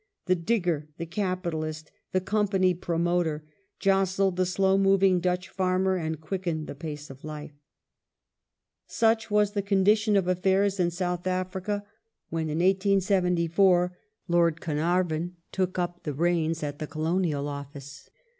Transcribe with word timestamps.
The 0.25 0.33
digger, 0.33 0.89
the 0.97 1.05
capitalist, 1.05 1.91
the 2.11 2.21
company 2.21 2.73
promoter 2.73 3.43
jostled 3.77 4.35
the 4.35 4.47
slow 4.47 4.75
moving 4.75 5.19
Dutch 5.19 5.47
farmer 5.47 5.95
and 5.95 6.19
quickened 6.19 6.65
the 6.65 6.73
pace 6.73 7.11
of 7.11 7.23
life." 7.23 7.51
^ 7.51 7.53
Lord 7.53 7.59
Such 8.87 9.29
was 9.29 9.51
the 9.51 9.61
condition 9.61 10.15
of 10.15 10.25
afFaii*s 10.25 10.79
in 10.79 10.89
South 10.89 11.27
Africa 11.27 11.85
when, 12.31 12.49
in 12.49 12.63
f;^,"^^" 12.63 12.67
1874, 12.69 13.95
Lord 14.27 14.59
Carnarvon 14.59 15.35
took 15.51 15.77
up 15.77 16.01
the 16.01 16.15
reins 16.15 16.63
at 16.63 16.79
the 16.79 16.87
Colonial 16.87 17.47
Office. 17.47 18.09